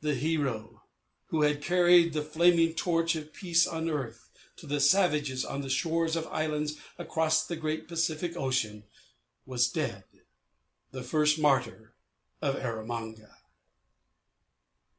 The 0.00 0.14
hero 0.14 0.84
who 1.26 1.42
had 1.42 1.62
carried 1.62 2.14
the 2.14 2.22
flaming 2.24 2.72
torch 2.72 3.14
of 3.16 3.34
peace 3.34 3.66
on 3.66 3.90
earth 3.90 4.30
to 4.56 4.66
the 4.66 4.80
savages 4.80 5.44
on 5.44 5.68
scores 5.68 6.16
of 6.16 6.26
islands 6.28 6.78
across 6.96 7.46
the 7.46 7.54
great 7.54 7.86
Pacific 7.86 8.34
Ocean 8.34 8.84
was 9.44 9.68
dead 9.68 10.04
the 10.92 11.02
first 11.02 11.38
martyr 11.38 11.94
of 12.40 12.56
Erromanga. 12.56 13.36